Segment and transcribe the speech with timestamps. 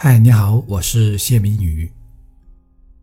[0.00, 1.90] 嗨，你好，我是谢明宇。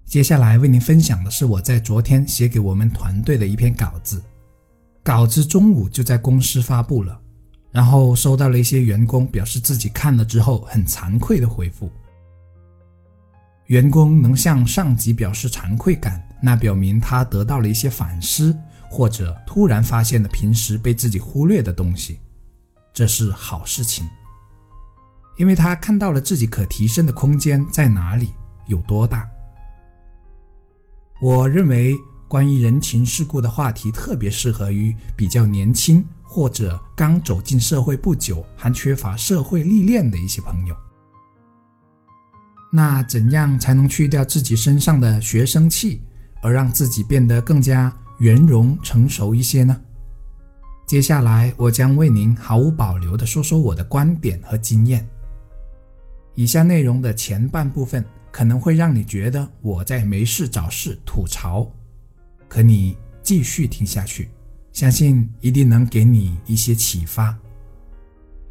[0.05, 4.23] 接下来为您分享的是我在昨天写给我们团队的一篇稿子，
[5.03, 7.19] 稿子中午就在公司发布了，
[7.69, 11.91] 然后收到了一些员工表示自己看了之后很惭愧的回复。
[13.65, 18.57] 员工能向上级表示惭愧感，那表明他得到了一些反思，
[18.89, 22.21] 或者突然发现了平时被自己忽略的东西，
[22.93, 24.07] 这是好事情，
[25.37, 28.33] 因为他看到了自己可提升的空间在哪里，
[28.67, 29.27] 有多大。
[31.21, 31.95] 我认为
[32.27, 40.75] 关于人情世故的话题特别适合于比较年轻或者刚走进社会不久，还缺乏社会历练的一些朋友。
[42.71, 46.01] 那怎样才能去掉自己身上的学生气，
[46.41, 49.79] 而让自己变得更加圆融成熟一些呢？
[50.85, 55.07] 接下来我将为您毫无保留地说说我的观点和经验。
[56.35, 61.65] 以下内容的前半部分可能会让你觉得我在没事找事吐槽，
[62.49, 64.29] 可你继续听下去，
[64.73, 67.37] 相信一定能给你一些启发。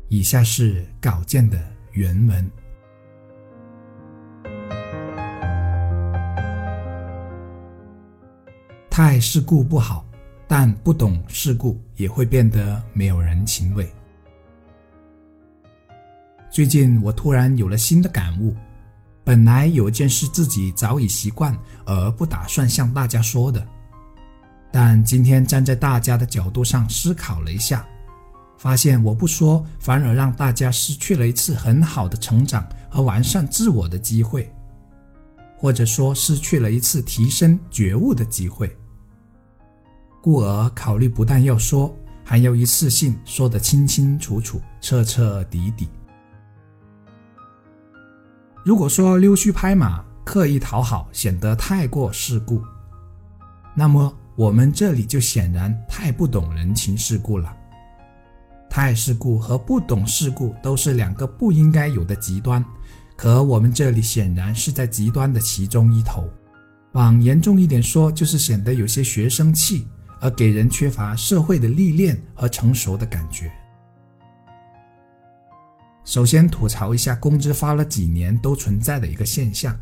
[0.09, 1.63] 以下是稿件的
[1.93, 2.51] 原文。
[8.89, 10.07] 太世故不好，
[10.49, 13.93] 但不懂世故也会变得没有人情味。
[16.55, 18.55] 最近我突然有了新的感悟，
[19.25, 21.53] 本来有件事自己早已习惯
[21.85, 23.67] 而不打算向大家说的，
[24.71, 27.85] 但今天站在大家的角度上思考了一下，
[28.57, 34.49] 发现我不说，反而让大家失去了一次很好的成长和完善自我的机会，
[35.59, 38.71] 或者说失去了一次提升觉悟的机会。
[40.23, 45.89] 故而考虑不但要说，还要一次性说得清清楚楚、彻彻底底。
[48.65, 52.63] 如果说溜须拍马、刻意讨好显得太过世故，
[53.75, 57.55] 那么我们这里就显然太不懂人情世故了。
[58.71, 62.65] 太世故和不懂世故都是两个不应该有的极端，
[63.17, 66.29] 可我们这里显然是在极端的其中一头。
[66.93, 69.87] 往严重一点说，就是显得有些学生气。
[70.21, 73.53] 而给人缺乏社会的历练和成熟的感觉。
[76.05, 79.75] 首先吐槽一下工资发了几年都存在的一个现象：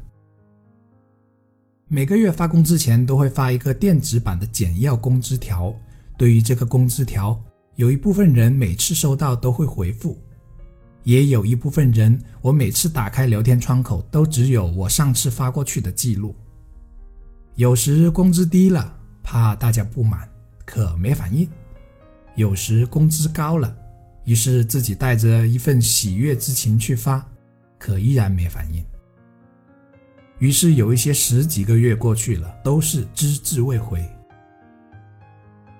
[1.88, 5.74] 每个月发工资前都会发一个电子版的简要工资条。
[6.16, 7.38] 对于这个工资条，
[7.74, 10.16] 有一部分人每次收到都会回复，
[11.02, 16.36] 也有一部分人我每次打开聊天窗口都只有我上次发过去的记录。
[17.56, 20.28] 有时工资低了，怕大家不满。
[20.64, 21.48] 可没反应，
[22.36, 23.76] 有时工资高了，
[24.24, 27.24] 于是自己带着一份喜悦之情去发，
[27.78, 28.84] 可依然没反应。
[30.38, 34.04] 于是有一些十几个月过去了，都是只字未回，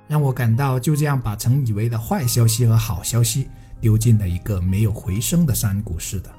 [0.07, 3.49] 让我感到就这样把曾以为的坏消息和好消息
[3.81, 6.31] 丢进了一个没有回声的山谷似的。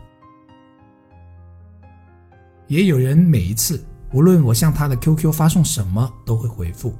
[2.67, 3.83] 也有人每一次，
[4.13, 6.93] 无论我向他的 QQ 发送什么，都会回复。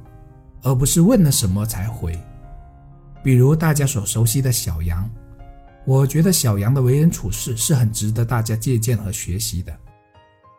[0.62, 2.18] 而不是问了什么才回，
[3.24, 5.10] 比如大家所熟悉的小杨，
[5.86, 9.74] 我觉得小杨的为人处事是很值得大家借鉴和学习的，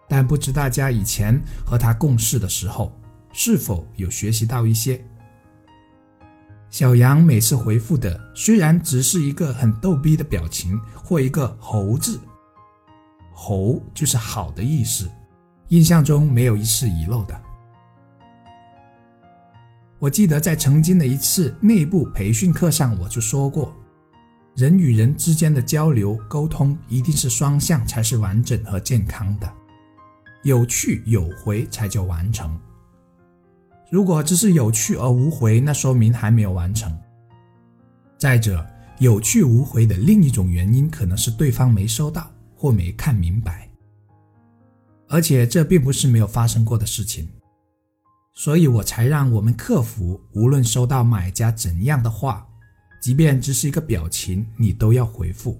[0.09, 2.91] 但不知大家以前和他共事的时候
[3.31, 4.99] 是否有学习到一些。
[6.71, 12.19] 小杨每次回复的虽然只是一个很逗逼的表情或一个“猴”字
[13.31, 15.07] ，“猴”就是好的意思，
[15.67, 17.41] 印象中没有一次遗漏的。
[20.05, 23.75] 我记得在曾经的一次内部培训课上，我就说过，
[24.55, 29.51] 人与人之间的交流沟通一定是双向才是完整和健康的，
[30.43, 32.55] 有去有回才叫完成。
[33.89, 36.95] 如果只是有去而无回，那说明还没有完成。
[38.15, 38.63] 再者，
[38.99, 43.67] 有去无回的另一种原因可能是对方没收到或没看明白，
[45.07, 47.27] 而且这并不是没有发生过的事情。
[48.37, 52.45] 所以我才让我们客服，无论收到买家怎样的话，
[53.01, 55.57] 即便只是一个表情，你都要回复。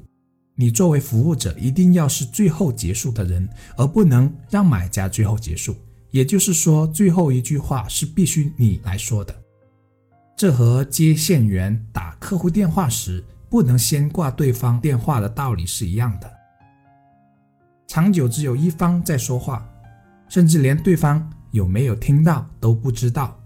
[0.56, 5.76] 你作为服务者，一定要是最后结束的人，而不能让买家最后结束。
[6.12, 9.34] 也就是说，最后一句话是必须你来说的。
[10.36, 16.30] 这和接线员打客户电话时不能先挂对方电话的道理是一样的。
[17.88, 19.66] 长久只有一方在说话，
[20.28, 21.32] 甚至连对方。
[21.56, 23.42] 有没有听到都不知道，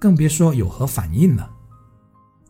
[0.00, 1.48] 更别说有何反应了。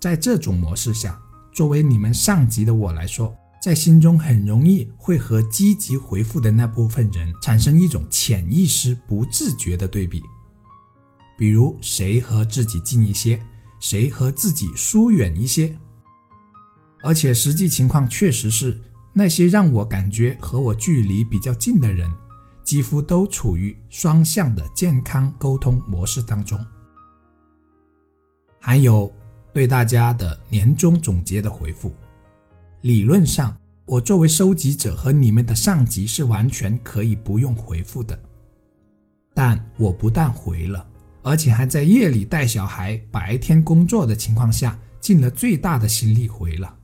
[0.01, 1.21] 在这种模式下，
[1.53, 10.23] 作为你们上级的我来说，在心中很容易会和积极回复的那部分人产生一种潜意识不自觉的对比，
[11.37, 13.39] 比如谁和自己近一些，
[13.81, 15.77] 谁和自己疏远一些。
[17.03, 18.81] 而且实际情况确实是，
[19.13, 22.11] 那些让我感觉和我距离比较近的人，
[22.65, 26.59] 几乎都处于双向的健康沟通模式当中。
[28.59, 29.13] 还有
[29.53, 31.95] 对大家的年终总结的回复，
[32.81, 38.19] 理论上我作为收集者和你们的上级是完全可以不用回复的，
[39.35, 40.87] 但我不但回了，
[41.23, 46.75] 而且还在夜里带小孩、白天工作的情况下，尽了最大的心力回了。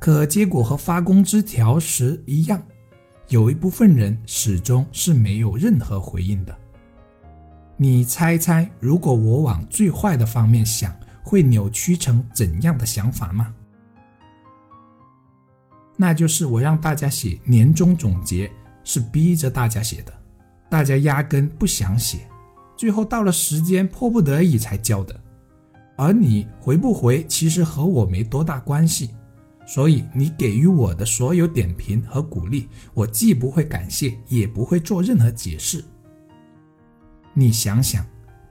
[0.00, 2.62] 可结果和发工资条时一样，
[3.28, 6.56] 有一部分人始终是没有任何回应的。
[7.76, 13.54] 你猜猜，如果我往最坏的方面想，会扭曲成怎样的想法吗？
[15.94, 18.50] 那就是我让大家写年终总结，
[18.82, 20.12] 是逼着大家写的，
[20.70, 22.26] 大家压根不想写，
[22.78, 25.14] 最后到了时间迫不得已才交的。
[25.98, 29.10] 而你回不回，其实和我没多大关系，
[29.68, 35.84] 所以你给予我的所有点评和鼓励，我既不会感谢，也不会做任何解释。
[37.34, 38.02] 你想想，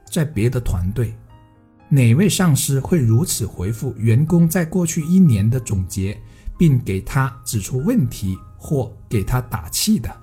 [0.05, 1.15] 在别的团队，
[1.89, 6.15] 哪位上司会如此回复员工在过去一年的总结，
[6.55, 10.15] 并给他指出问题或给他打气的？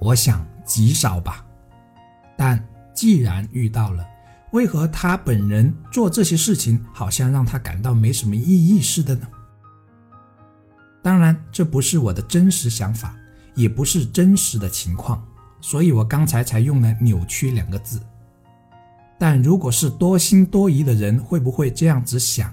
[0.00, 1.46] 我想极少吧。
[2.36, 2.60] 但
[2.92, 4.04] 既然遇到了，
[4.50, 9.28] 为何他本人做这些事情好像让他感到没什么意义似的呢？
[11.02, 13.16] 当然，这不是我的真实想法，
[13.54, 15.26] 也不是真实的情况。
[15.62, 18.00] 所以我刚才才用了“扭曲”两个字，
[19.18, 22.52] 但如果是多心多疑的人，会不会这样子想？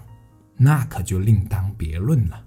[0.58, 2.44] 那可就另当别论了。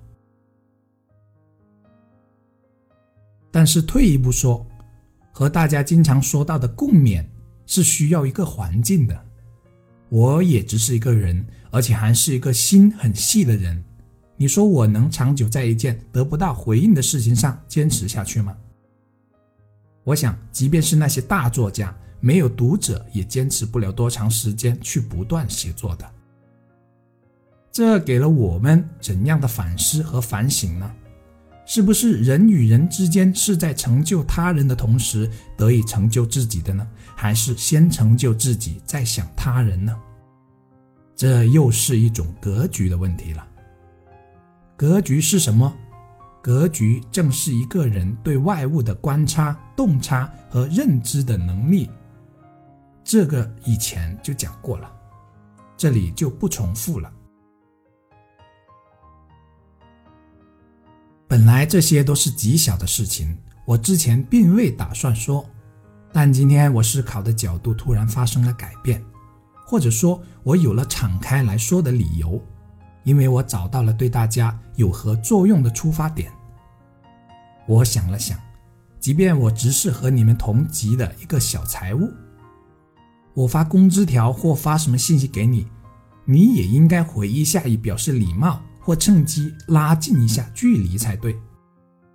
[3.51, 4.67] 但是退一步说，
[5.33, 7.25] 和大家经常说到的共勉
[7.67, 9.27] 是需要一个环境的。
[10.09, 13.83] 我也只是一个人，而且还是一个心很细的人。
[14.41, 18.57] 你说我能长久在一件得不到回应的事情上坚持下去吗？
[20.03, 26.11] 我想，即便是那些大作家，没有读者也坚持不了多长时间去不断写作的。
[27.71, 30.91] 这给了我们怎样的反思和反省呢？
[31.67, 36.89] 是不是人与人之间是在成就他人的同时得以成就自己的呢？
[37.15, 39.95] 还是先成就自己再想他人呢？
[41.15, 43.47] 这又是一种格局的问题了。
[44.81, 45.71] 格局是什么？
[46.41, 51.91] 格局正是一个人对外物的观察、洞察和认知的能力。
[53.05, 54.91] 这个以前就讲过了，
[55.77, 57.13] 这里就不重复了。
[61.29, 63.37] 本来这些都是极小的事情，
[63.67, 65.45] 我之前并未打算说，
[66.11, 69.05] 但今天我思考的角度突然发生了改变，
[69.67, 72.43] 或者说，我有了敞开来说的理由。
[73.05, 76.31] 因为我找到了对大家有何作用的出发点。
[77.67, 78.39] 我想了想，
[78.99, 82.11] 即便我只是和你们同级的一个小财务，
[83.33, 85.67] 我发工资条或发什么信息给你，
[86.25, 91.37] 你也应该回一下以表示礼貌，或趁机拉近一下距离才对。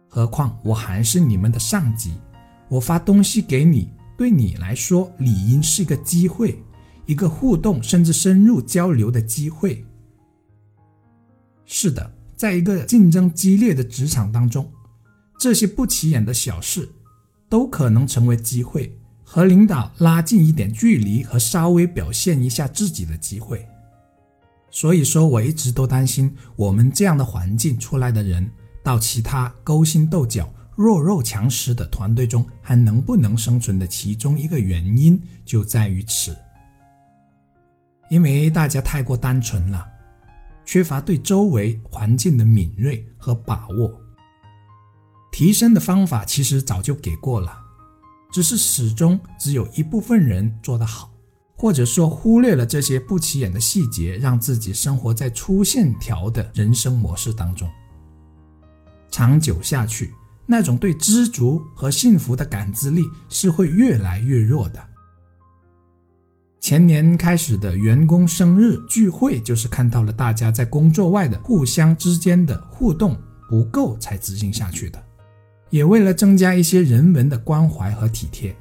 [0.10, 2.14] 何况我还是你们的上级，
[2.68, 6.62] 我发东西给你，对你来说理应是一个机会，
[7.06, 9.86] 一个互动甚至深入交流的机会。
[11.66, 14.72] 是的，在一个竞争激烈的职场当中，
[15.40, 16.88] 这些不起眼的小事，
[17.50, 23.68] 都可能成为机会，和领导拉近一点距离和稍微表现一下自己的机会。
[24.70, 28.50] 所以说，我一直都担心，我们这样的环境出来的人，
[28.84, 36.38] 到其他勾心斗角、弱肉强食的团队中，还能不能生存的其中一个原因就在于此，
[38.10, 39.95] 因为大家太过单纯了。
[40.66, 44.02] 缺乏对周围环境的敏锐和把握，
[45.32, 47.58] 提升的方法其实早就给过了，
[48.32, 51.14] 只是始终只有一部分人做得好，
[51.56, 57.70] 或者说忽略了这些不起眼的细节，让自己生活在粗线条的人生模式当中。
[59.12, 60.14] 长久下去，
[60.46, 64.84] 那种对知足和幸福的感知力是会越来越弱的。
[66.66, 73.16] 前年开始的员工生日聚会，就是看到了大家在工作外的互相之间的互动
[73.48, 75.00] 不够才执行下去的，
[75.70, 78.56] 也为了增加一些人文的关怀和体贴。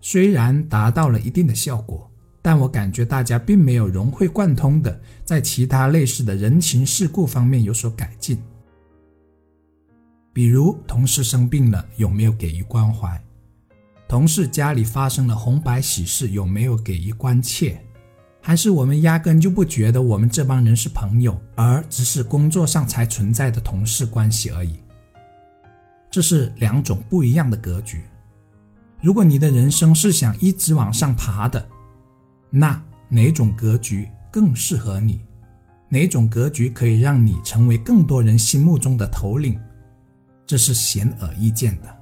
[0.00, 2.10] 虽然达到了一定的效果，
[2.40, 8.42] 但我感觉大家并没有融会贯通的在其他类似的人情世故方面有所改进。
[10.32, 13.22] 比如同事生病了，有没有给予关怀？
[14.08, 17.80] 同事家里发生了红白喜事，有没有给予关切？
[18.40, 24.78] 还是我们压根就不觉得我们这帮人是朋友，而只是工作上才存在的同事关系而已？
[26.08, 28.04] 这是两种不一样的格局。
[29.02, 31.68] 如果你的人生是想一直往上爬的，
[32.48, 35.20] 那哪种格局更适合你？
[35.88, 39.60] 哪种格局可以让你成为更多人心目中的头领？
[40.46, 41.95] 这是显而易见的。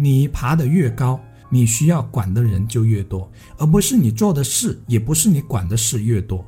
[0.00, 3.28] 你爬得越高，你需要管的人就越多，
[3.58, 6.46] 而不是你做的事，也不是你管的事越多，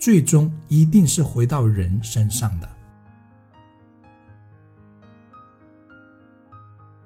[0.00, 2.68] 最终一定是回到人身上的。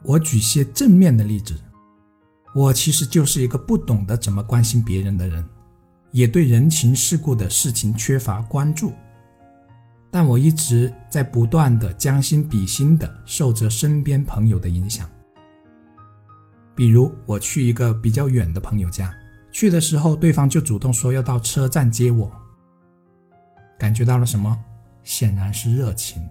[0.02, 1.55] 我举些正面的例子，
[2.55, 5.47] 我其实就是一个不懂得怎么关心别人的人，
[6.11, 8.95] 也对人情世故的事情缺乏关注。
[10.11, 15.09] 但我一直在不断的将心比心的受着身边朋友的影响。
[16.75, 19.15] 比如我去一个比较远的朋友家，
[19.53, 22.31] 去的时候对方就主动说要到车站接我，
[23.79, 24.59] 感觉到了什么？
[25.03, 26.23] 显然是热情。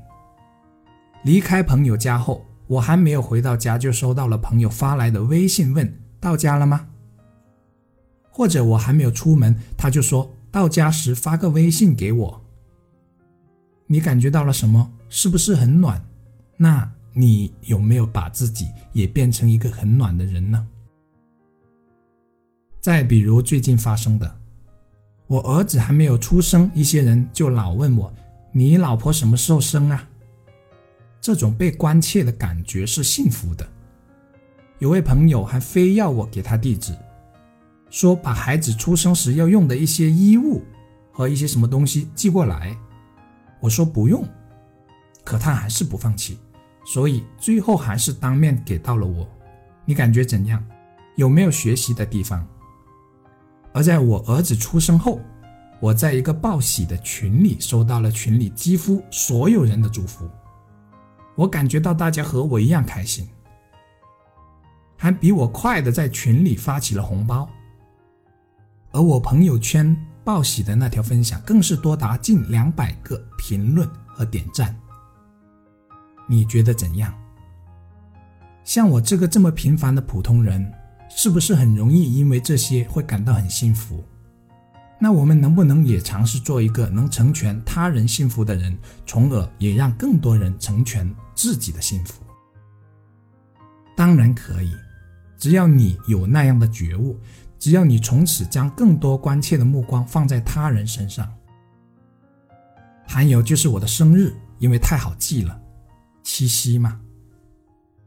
[1.24, 6.88] 离开朋友家后，我还没有回到家，就收到了朋友发来的微信，问到家了吗？
[8.30, 12.46] 或者我还没有出门，他就说到家时发个微信给我。
[13.88, 14.94] 你感觉到了什么？
[15.10, 16.06] 是不是很暖？
[16.58, 20.66] 那你有没有把自己也变成一个很暖的人呢？
[22.80, 24.40] 再比如最近发生的，
[25.28, 28.10] 我儿子还没有出生，一些人就老问我
[28.54, 30.08] ：“你老婆什么时候生啊？”
[31.20, 33.68] 这种被关切的感觉是幸福的。
[34.78, 36.98] 有位朋友还非要我给他地址，
[37.90, 40.64] 说把孩子出生时要用的一些衣物
[41.12, 42.74] 和一些什么东西寄过来。
[43.60, 44.26] 我说不用，
[45.26, 46.40] 可他还是不放弃，
[46.92, 49.28] 所以最后还是当面给到了我。
[49.86, 50.60] 你感觉怎样？
[51.18, 52.44] 有没有学习的地方？
[53.74, 55.20] 而在我儿子出生后，
[55.80, 60.28] 我在一个报喜的群里收到了群里几乎所有人的祝福，
[61.36, 63.30] 我感觉到大家和我一样开心，
[64.98, 67.48] 还比我快的在群里发起了红包，
[68.92, 69.96] 而我朋友圈。
[70.22, 74.76] 报喜的那条分享更是多达近两百个评论和点赞，
[76.30, 77.14] 你觉得怎样？
[78.64, 80.72] 像我这个这么平凡的普通人，
[81.10, 84.04] 是不是很容易因为这些会感到很幸福？
[85.00, 92.22] 那我们能不能也尝试做一个能成全他人幸福的人，从而也让更多人成全自己的幸福？
[93.96, 94.72] 当然可以，
[95.38, 97.20] 只要你有那样的觉悟。
[97.58, 101.30] 只要你从此将更多关切的目光放在他人身上，
[103.06, 105.59] 还有就是我的生日，因为太好记了，
[106.32, 107.00] 七夕嘛，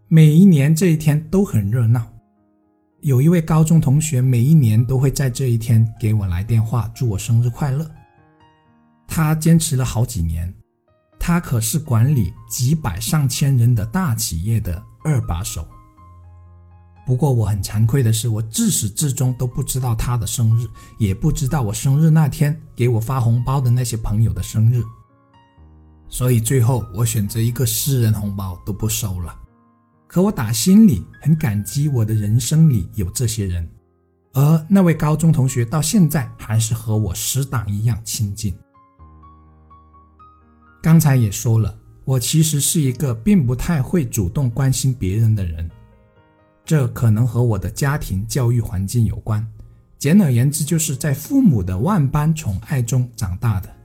[0.07, 2.07] 每一年这一天都很热闹。
[3.01, 7.85] 有一位高中同学，每一年都会在这一天给我来电话，祝我生日快乐。
[9.09, 10.55] 他坚持了好几年，
[11.19, 15.67] 他可是管理几百上千人的大企业的二把手。
[17.05, 24.81] 不过我很惭愧的是，我自始至终都不知道他的生日，也不知道我生日那天给我发红包的那些朋友的生日。
[26.13, 29.35] 所以最后我选择一个私人红包都不收了。
[30.07, 33.67] 可我打心里很感激我的人生里有这些人，
[34.35, 38.55] 而那位高中同学到现在还是和我死党一样亲近。
[40.83, 45.71] 刚才也说了，我其实是一个并不太会主动关心别人的人。
[46.63, 49.45] 这可能和我的家庭教育环境有关，
[49.99, 53.82] 简而言之，就是在父母的万般宠爱中长大的。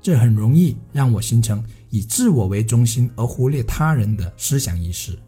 [0.00, 5.18] 这很容易让我形成以自我为中心而忽略他人的思想意识。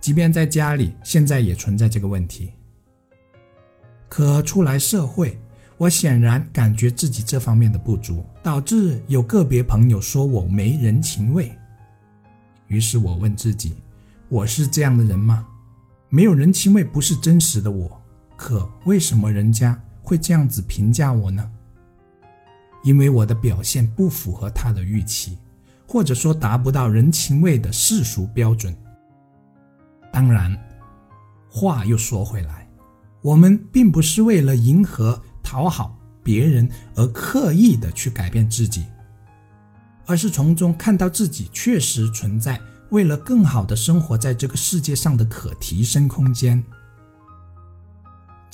[0.00, 2.52] 即便在家里，现在也存在这个问题。
[4.08, 5.40] 可出来社会，
[5.76, 11.50] 我显然感觉自己这方面的不足，导致有个别朋友说我没人情味。
[12.68, 13.74] 于是我问自己。
[14.28, 15.46] 我是这样的人吗？
[16.08, 18.02] 没有人情味不是真实的我，
[18.36, 21.48] 可为什么人家会这样子评价我呢？
[22.84, 25.36] 因为我的表现不符合他的预期，
[25.88, 28.72] 或者说达不到人情味的世俗标准。
[30.12, 30.56] 当然，
[31.50, 32.68] 话又说回来，
[33.22, 38.84] 我们并不是为了迎合、讨好别人而刻意的去改变自己，
[40.06, 42.60] 而是从中看到自己确实存在。
[42.90, 46.62] 为了更好的生活在这个世界上的可提升空间，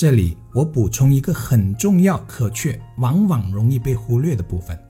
[0.01, 4.83] 这里我补充一个很重要、可却往往容易被忽略的部分，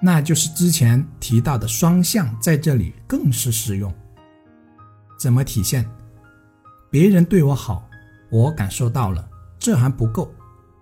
[0.00, 3.92] 那就是之前提到的双向，在这里更是适用。
[5.18, 5.86] 怎么体现？
[6.90, 7.86] 别人对我好，
[8.30, 10.32] 我感受到了，这还不够，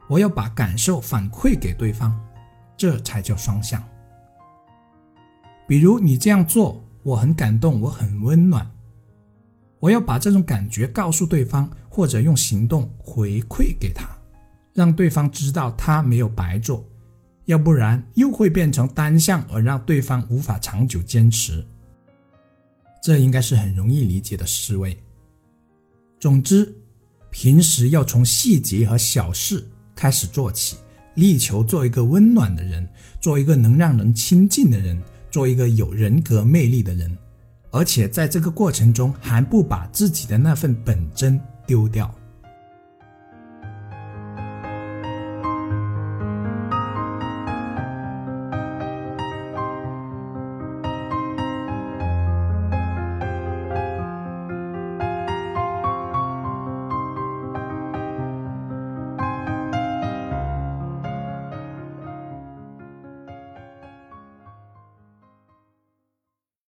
[0.09, 2.17] 我要把感受反馈给对方，
[2.77, 3.83] 这才叫双向。
[5.67, 8.65] 比如你这样做，我很感动，我很温暖。
[9.81, 14.09] 我要把这种感觉告诉对方，或者用行动回馈给他，
[14.75, 16.85] 让对方知道他没有白做，
[17.45, 21.65] 要不然又会变成单向，而让对方无法长久坚持。
[23.01, 24.99] 这应该是很容易理解的思维。
[26.19, 26.75] 总之，
[27.31, 30.77] 平时要从细节和小事开始做起，
[31.15, 32.87] 力求做一个温暖的人，
[33.21, 37.17] 做一个能让人亲近的人，做一个有人格魅力的人。
[37.71, 42.13] 而且在这个过程中，还不把自己的那份本真丢掉。